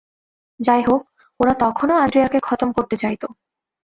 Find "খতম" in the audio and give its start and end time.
2.39-2.69